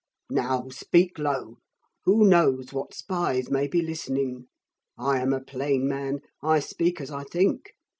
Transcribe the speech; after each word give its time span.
'Now, 0.31 0.69
speak 0.69 1.19
low, 1.19 1.59
who 2.05 2.27
knows 2.27 2.73
what 2.73 2.91
spies 2.95 3.51
may 3.51 3.67
be 3.67 3.83
listening? 3.83 4.47
I 4.97 5.19
am 5.19 5.31
a 5.31 5.43
plain 5.43 5.87
man. 5.87 6.21
I 6.41 6.59
speak 6.59 6.99
as 6.99 7.11
I 7.11 7.23
think. 7.25 7.75